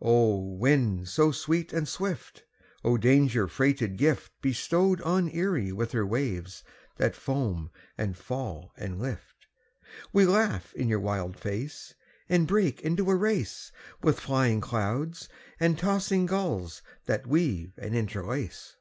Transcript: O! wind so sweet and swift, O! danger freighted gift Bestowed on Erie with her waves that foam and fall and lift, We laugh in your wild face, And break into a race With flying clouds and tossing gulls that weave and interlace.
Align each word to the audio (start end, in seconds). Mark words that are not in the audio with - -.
O! 0.00 0.38
wind 0.38 1.08
so 1.10 1.30
sweet 1.30 1.70
and 1.70 1.86
swift, 1.86 2.44
O! 2.84 2.96
danger 2.96 3.46
freighted 3.46 3.98
gift 3.98 4.32
Bestowed 4.40 5.02
on 5.02 5.28
Erie 5.28 5.72
with 5.72 5.92
her 5.92 6.06
waves 6.06 6.64
that 6.96 7.14
foam 7.14 7.70
and 7.98 8.16
fall 8.16 8.72
and 8.78 8.98
lift, 8.98 9.46
We 10.10 10.24
laugh 10.24 10.72
in 10.72 10.88
your 10.88 11.00
wild 11.00 11.36
face, 11.38 11.92
And 12.30 12.48
break 12.48 12.80
into 12.80 13.10
a 13.10 13.14
race 13.14 13.72
With 14.00 14.18
flying 14.20 14.62
clouds 14.62 15.28
and 15.60 15.78
tossing 15.78 16.24
gulls 16.24 16.80
that 17.04 17.26
weave 17.26 17.74
and 17.76 17.94
interlace. 17.94 18.76